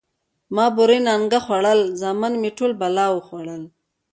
ـ 0.27 0.53
ما 0.55 0.65
بورې 0.75 0.97
نانګه 1.07 1.39
خوړل، 1.45 1.79
زامن 1.99 2.33
مې 2.41 2.51
ټول 2.57 2.71
بلا 2.81 3.05
وخوړل. 3.11 3.63